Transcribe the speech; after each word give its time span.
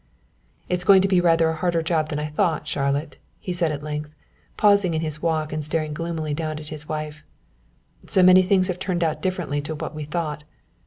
"It's 0.67 0.83
going 0.83 1.03
to 1.03 1.07
be 1.07 1.21
rather 1.21 1.47
a 1.49 1.55
harder 1.57 1.83
job 1.83 2.09
than 2.09 2.17
I 2.17 2.25
thought, 2.25 2.67
Charlotte," 2.67 3.17
he 3.39 3.53
said 3.53 3.71
at 3.71 3.83
length, 3.83 4.15
pausing 4.57 4.95
in 4.95 5.01
his 5.01 5.21
walk 5.21 5.53
and 5.53 5.63
staring 5.63 5.93
gloomily 5.93 6.33
down 6.33 6.57
at 6.57 6.69
his 6.69 6.89
wife, 6.89 7.23
"so 8.07 8.23
many 8.23 8.41
things 8.41 8.67
have 8.67 8.79
turned 8.79 9.03
out 9.03 9.21
differently 9.21 9.61
to 9.61 9.75
what 9.75 9.93
we 9.93 10.03
thought. 10.05 10.43